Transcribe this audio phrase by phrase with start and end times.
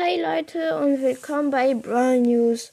[0.00, 2.72] Hi Leute und willkommen bei Brawl News.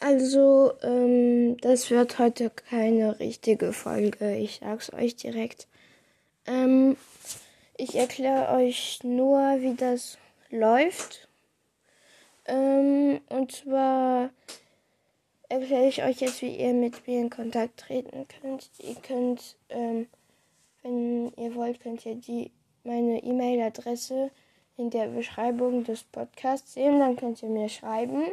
[0.00, 4.36] Also, ähm, das wird heute keine richtige Folge.
[4.36, 5.66] Ich sag's euch direkt.
[6.46, 6.98] Ähm,
[7.78, 10.18] ich erkläre euch nur, wie das
[10.50, 11.26] läuft.
[12.44, 14.28] Ähm, und zwar
[15.48, 18.68] erkläre ich euch jetzt, wie ihr mit mir in Kontakt treten könnt.
[18.78, 20.06] Ihr könnt, ähm,
[20.82, 22.50] wenn ihr wollt, könnt ihr die
[22.84, 24.30] meine E-Mail-Adresse
[24.82, 26.98] in der Beschreibung des Podcasts sehen.
[26.98, 28.24] Dann könnt ihr mir schreiben.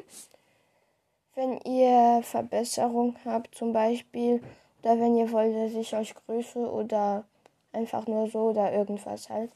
[1.35, 4.41] Wenn ihr Verbesserung habt, zum Beispiel,
[4.81, 7.23] oder wenn ihr wollt, dass ich euch grüße oder
[7.71, 9.51] einfach nur so oder irgendwas halt,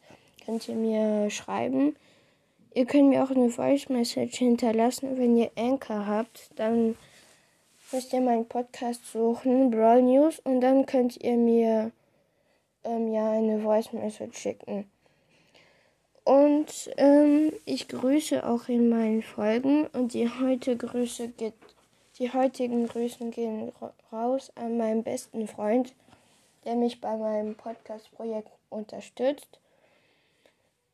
[0.46, 1.96] könnt ihr mir schreiben.
[2.76, 6.52] Ihr könnt mir auch eine Voice Message hinterlassen, wenn ihr Anchor habt.
[6.56, 6.96] Dann
[7.92, 11.92] müsst ihr meinen Podcast suchen, Brawl News, und dann könnt ihr mir
[12.84, 14.86] ähm, ja eine Voice Message schicken.
[16.24, 21.54] Und ähm, ich grüße auch in meinen Folgen und die heute Grüße geht,
[22.20, 23.72] die heutigen Grüßen gehen
[24.12, 25.94] raus an meinen besten Freund,
[26.64, 29.60] der mich bei meinem Podcast-Projekt unterstützt.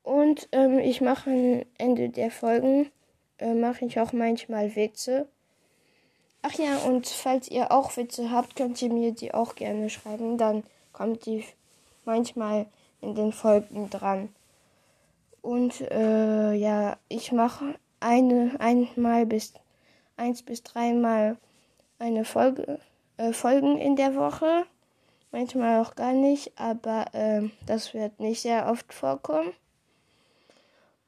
[0.02, 2.90] Und ähm, ich mache am Ende der Folgen
[3.40, 5.28] äh, mache ich auch manchmal Witze.
[6.42, 10.38] Ach ja, und falls ihr auch Witze habt, könnt ihr mir die auch gerne schreiben.
[10.38, 11.44] Dann kommt die
[12.06, 12.66] manchmal
[13.02, 14.30] in den Folgen dran.
[15.42, 19.54] Und äh, ja, ich mache eine einmal bis
[20.18, 21.38] eins bis dreimal
[21.98, 22.80] eine Folge
[23.18, 24.66] äh, Folgen in der Woche.
[25.32, 29.54] Manchmal auch gar nicht, aber äh, das wird nicht sehr oft vorkommen.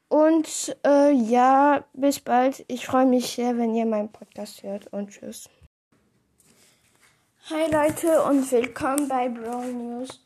[0.10, 2.66] Und äh, ja, bis bald.
[2.68, 5.50] Ich freue mich sehr, wenn ihr meinen Podcast hört und tschüss.
[7.50, 10.20] Hi Leute und willkommen bei Brawl News.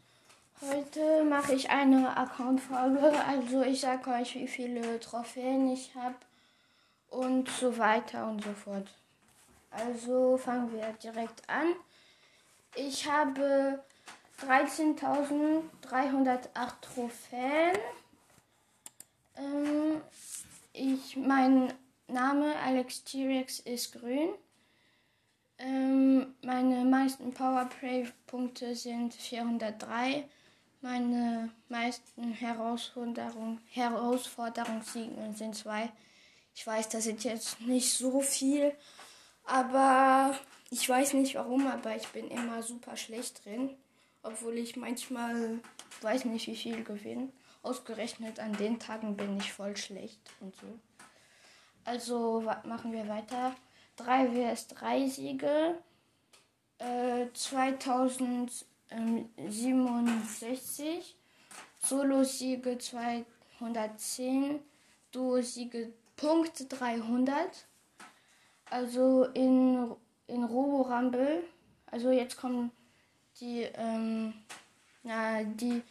[0.62, 3.12] Heute mache ich eine Account-Folge.
[3.28, 6.16] Also ich sage euch, wie viele Trophäen ich habe
[7.10, 8.88] und so weiter und so fort.
[9.70, 11.76] Also fangen wir direkt an.
[12.74, 13.84] Ich habe
[14.42, 15.62] 13.308
[16.82, 17.78] Trophäen.
[19.36, 20.02] Ähm,
[20.72, 21.74] ich, mein
[22.08, 24.30] Name Alex T-Rex ist grün.
[25.58, 30.30] Ähm, meine meisten Powerplay-Punkte sind 403.
[30.86, 35.90] Meine meisten Herausforderungen, Herausforderungssiegen sind zwei.
[36.54, 38.72] Ich weiß, das sind jetzt nicht so viel,
[39.46, 40.38] aber
[40.70, 43.72] ich weiß nicht warum, aber ich bin immer super schlecht drin.
[44.22, 45.60] Obwohl ich manchmal
[46.02, 47.30] weiß nicht, wie viel gewinne.
[47.64, 50.68] Ausgerechnet an den Tagen bin ich voll schlecht und so.
[51.84, 53.56] Also machen wir weiter.
[53.96, 55.80] 3 WS 3 Siege.
[56.78, 61.16] Äh, 2000 67,
[61.80, 64.60] Solo-Siege 210,
[65.12, 67.66] Duo-Siege Punkt 300.
[68.70, 69.92] Also in,
[70.28, 71.44] in Robo Rumble,
[71.88, 72.72] also jetzt kommen
[73.40, 74.34] die, ähm,
[75.04, 75.82] na, die,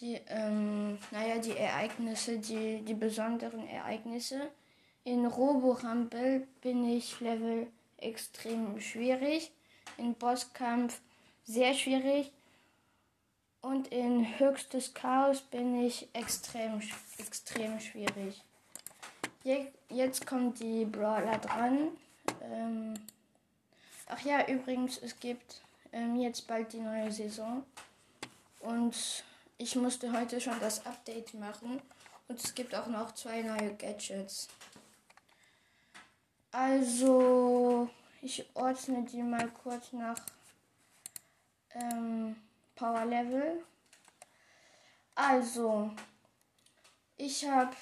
[0.00, 4.50] die, ähm, naja, die Ereignisse, die, die besonderen Ereignisse.
[5.04, 7.66] In Robo Rumble bin ich Level
[7.98, 9.52] extrem schwierig.
[9.98, 11.00] In Bosskampf
[11.50, 12.30] sehr schwierig.
[13.60, 16.80] Und in höchstes Chaos bin ich extrem,
[17.18, 18.42] extrem schwierig.
[19.88, 21.88] Jetzt kommt die Brawler dran.
[22.42, 22.94] Ähm
[24.06, 25.60] Ach ja, übrigens, es gibt
[25.92, 27.64] ähm, jetzt bald die neue Saison.
[28.60, 29.24] Und
[29.58, 31.80] ich musste heute schon das Update machen.
[32.28, 34.48] Und es gibt auch noch zwei neue Gadgets.
[36.50, 37.88] Also,
[38.22, 40.18] ich ordne die mal kurz nach
[41.74, 42.36] ähm,
[42.74, 43.62] Power Level.
[45.14, 45.90] Also,
[47.16, 47.76] ich habe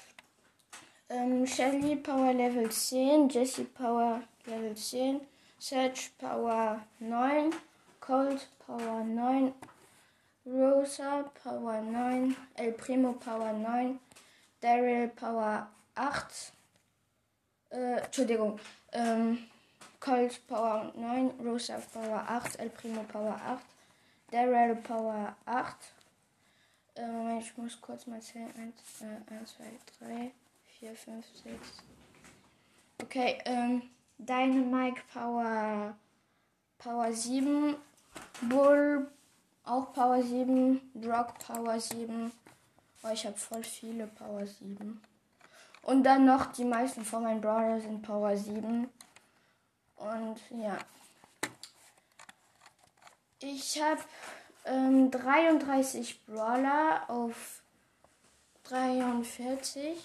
[1.08, 5.20] ähm, Shelly Power Level 10, Jessie Power Level 10,
[5.58, 7.54] Sedge Power 9,
[8.00, 9.52] Cold Power 9,
[10.46, 13.98] Rosa Power 9, El Primo Power 9,
[14.60, 16.52] Daryl Power 8,
[17.70, 18.58] äh, Entschuldigung,
[18.92, 19.46] ähm,
[20.00, 23.62] Cold Power 9, Rosa Power 8, El Primo Power 8,
[24.30, 25.76] Daryl Power 8.
[26.94, 28.52] Äh, Moment, ich muss kurz mal zählen.
[28.56, 30.30] 1, äh, 1 2, 3,
[30.80, 31.82] 4, 5, 6.
[33.02, 33.82] Okay, ähm,
[34.18, 35.96] Dynamite Power,
[36.78, 37.76] Power 7.
[38.42, 39.10] Bull
[39.64, 40.80] auch Power 7.
[40.94, 42.32] Brock Power 7.
[43.02, 45.00] Oh, ich habe voll viele Power 7.
[45.82, 48.88] Und dann noch die meisten von meinen Brawler sind Power 7.
[49.96, 50.78] Und ja.
[53.40, 54.00] Ich habe
[54.64, 57.62] ähm, 33 Brawler auf
[58.64, 59.96] 43.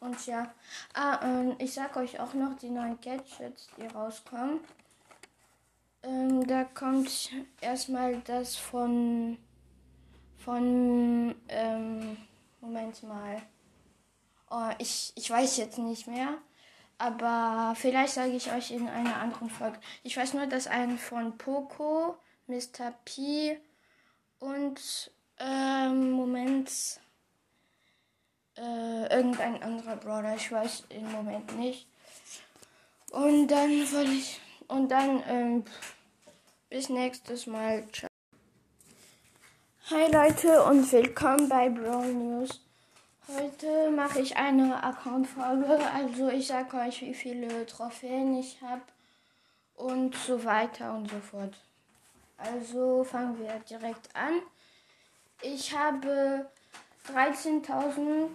[0.00, 0.52] Und ja,
[0.94, 4.60] ah, ähm, ich sag euch auch noch die neuen Gadgets, die rauskommen.
[6.02, 7.30] Ähm, da kommt
[7.60, 9.38] erstmal das von
[10.44, 12.16] von ähm,
[12.60, 13.40] Moment mal.
[14.50, 16.36] Oh, ich, ich weiß jetzt nicht mehr.
[16.98, 19.78] Aber vielleicht sage ich euch in einer anderen Folge.
[20.02, 22.94] Ich weiß nur, dass ein von Poco, Mr.
[23.04, 23.58] P
[24.38, 26.70] und ähm, Moment
[28.56, 30.36] äh, irgendein anderer Brother.
[30.36, 31.88] Ich weiß im Moment nicht.
[33.10, 35.64] Und dann wollte ich und dann ähm,
[36.68, 37.84] bis nächstes Mal.
[37.92, 38.08] Ciao.
[39.90, 42.60] Hi Leute und willkommen bei Brawl News.
[43.26, 48.82] Heute mache ich eine Account-Folge, also ich sage euch, wie viele Trophäen ich habe
[49.76, 51.54] und so weiter und so fort.
[52.36, 54.42] Also fangen wir direkt an.
[55.40, 56.50] Ich habe
[57.08, 58.28] 13.308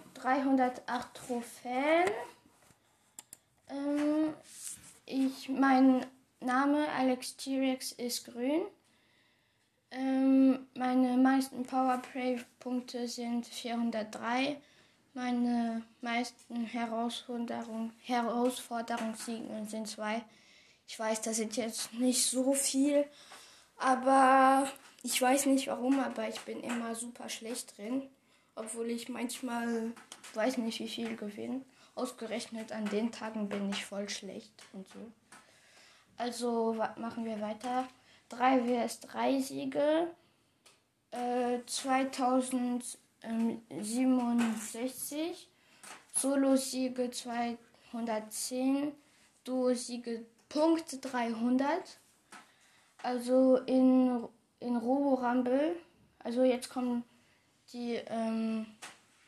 [1.14, 2.10] Trophäen.
[3.68, 4.34] Ähm,
[5.06, 6.04] ich, mein
[6.40, 8.62] Name Alex T-Rex ist grün.
[9.92, 14.60] Ähm, meine meisten Powerplay-Punkte sind 403.
[15.12, 20.22] Meine meisten Herausforderung, Herausforderungssiegen sind zwei.
[20.86, 23.04] Ich weiß, das sind jetzt nicht so viel,
[23.76, 24.70] aber
[25.02, 28.08] ich weiß nicht warum, aber ich bin immer super schlecht drin.
[28.54, 29.92] Obwohl ich manchmal
[30.34, 31.62] weiß nicht, wie viel gewinne.
[31.94, 34.98] Ausgerechnet an den Tagen bin ich voll schlecht und so.
[36.16, 37.88] Also machen wir weiter.
[38.28, 40.10] 3 WS 3 Siege,
[41.10, 41.58] äh,
[43.20, 45.48] 2067,
[46.12, 48.92] Solo-Siege 210,
[49.44, 51.98] Duo-Siege Punkt 300.
[53.02, 54.28] Also in,
[54.60, 55.76] in Robo Rumble,
[56.18, 57.02] also jetzt kommen
[57.72, 58.66] die, ähm,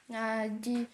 [0.08, 0.86] na, die,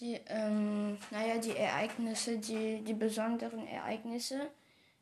[0.00, 4.50] die, ähm, naja, die Ereignisse, die, die besonderen Ereignisse.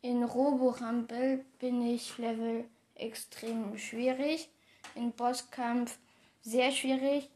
[0.03, 4.51] In Robo-Rumble bin ich Level extrem schwierig,
[4.95, 5.99] in Bosskampf
[6.43, 7.29] sehr schwierig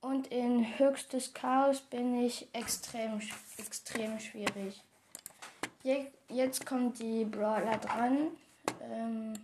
[0.00, 3.20] und in höchstes Chaos bin ich extrem,
[3.58, 4.82] extrem schwierig.
[6.28, 8.28] Jetzt kommt die Brawler dran.
[8.82, 9.34] Ähm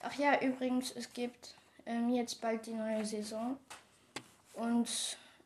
[0.00, 1.54] ach ja, übrigens, es gibt
[1.84, 3.58] ähm, jetzt bald die neue Saison
[4.54, 4.88] und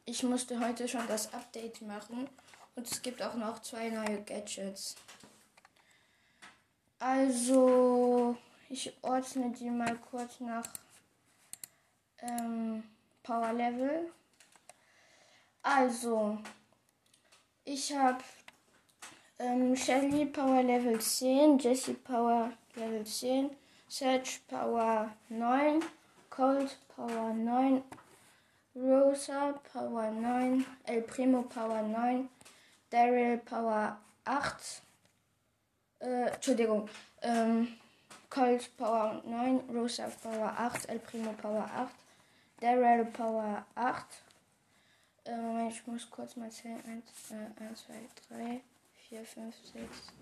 [0.05, 2.29] ich musste heute schon das Update machen
[2.75, 4.97] und es gibt auch noch zwei neue Gadgets.
[6.99, 8.37] Also,
[8.69, 10.67] ich ordne die mal kurz nach
[12.23, 12.83] ähm,
[13.23, 14.11] Power Level.
[15.63, 16.39] Also,
[17.65, 18.25] ich habe
[19.39, 23.51] ähm, Shelly Power Level 10, Jessie Power Level 10,
[23.89, 25.85] Sedge Power 9,
[26.31, 27.83] Cold Power 9,
[28.75, 32.29] Rosa Power 9, El Primo Power 9,
[32.89, 34.83] Daryl Power 8,
[36.01, 36.89] äh, Entschuldigung,
[37.23, 37.69] ähm,
[38.29, 41.95] Colt Power 9, Rosa Power 8, El Primo Power 8,
[42.61, 44.07] Daryl Power 8.
[45.25, 46.81] Äh, Moment, ich muss kurz mal zählen.
[46.87, 47.95] 1, äh, 1 2,
[48.37, 48.61] 3,
[49.09, 50.13] 4, 5, 6.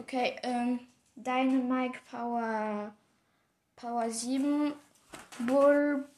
[0.00, 0.80] Okay, ähm,
[1.16, 2.94] Dynamite Power,
[3.76, 4.72] Power 7,
[5.40, 6.08] Bull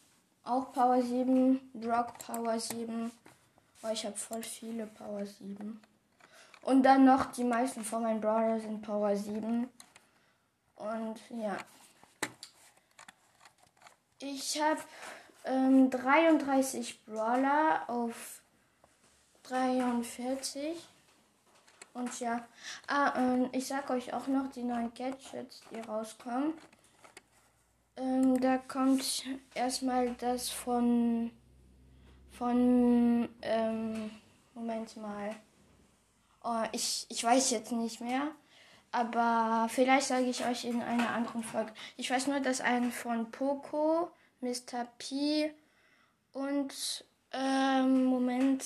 [0.45, 3.11] auch Power 7, Rock Power 7.
[3.83, 5.81] Oh, ich habe voll viele Power 7.
[6.63, 9.69] Und dann noch die meisten von meinen Brawler sind Power 7.
[10.77, 11.57] Und ja.
[14.23, 14.81] Ich habe
[15.45, 18.43] ähm, 33 Brawler auf
[19.45, 20.77] 43.
[21.95, 22.47] Und ja.
[22.87, 26.53] Ah, ähm, ich sag euch auch noch die neuen Gadgets, die rauskommen.
[27.97, 29.25] Ähm, da kommt
[29.55, 31.31] erstmal das von.
[32.33, 33.29] von.
[33.41, 34.11] Ähm,
[34.55, 35.35] Moment mal.
[36.45, 38.29] Oh, ich, ich weiß jetzt nicht mehr.
[38.93, 41.73] Aber vielleicht sage ich euch in einer anderen Folge.
[41.97, 44.87] Ich weiß nur, dass ein von Poco, Mr.
[44.99, 45.53] P
[46.33, 48.65] und ähm, Moment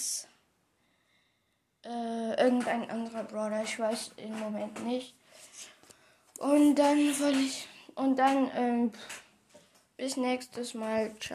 [1.85, 3.62] äh, irgendein anderer Brother.
[3.62, 5.14] Ich weiß im Moment nicht.
[6.38, 8.93] Und dann wollte ich und dann ähm,
[9.97, 11.14] bis nächstes Mal.
[11.19, 11.23] Ciao.